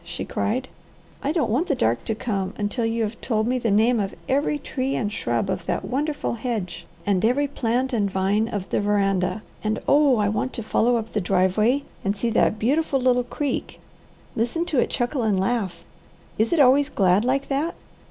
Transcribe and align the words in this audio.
she 0.03 0.25
cried. 0.25 0.67
"I 1.21 1.31
don't 1.31 1.51
want 1.51 1.67
the 1.67 1.75
dark 1.75 2.05
to 2.05 2.15
come, 2.15 2.55
until 2.57 2.87
you 2.87 3.03
have 3.03 3.21
told 3.21 3.45
me 3.45 3.59
the 3.59 3.69
name 3.69 3.99
of 3.99 4.15
every 4.27 4.57
tree 4.57 4.95
and 4.95 5.13
shrub 5.13 5.47
of 5.47 5.67
that 5.67 5.85
wonderful 5.85 6.33
hedge, 6.33 6.87
and 7.05 7.23
every 7.23 7.47
plant 7.47 7.93
and 7.93 8.09
vine 8.09 8.47
of 8.47 8.67
the 8.71 8.81
veranda; 8.81 9.43
and 9.63 9.79
oh 9.87 10.17
I 10.17 10.27
want 10.27 10.53
to 10.53 10.63
follow 10.63 10.95
up 10.95 11.11
the 11.11 11.21
driveway 11.21 11.83
and 12.03 12.17
see 12.17 12.31
that 12.31 12.57
beautiful 12.57 12.99
little 12.99 13.23
creek 13.23 13.79
listen 14.35 14.65
to 14.65 14.79
it 14.79 14.89
chuckle 14.89 15.21
and 15.21 15.39
laugh! 15.39 15.83
Is 16.39 16.51
it 16.51 16.59
always 16.59 16.89
glad 16.89 17.23
like 17.23 17.47
that? 17.49 17.75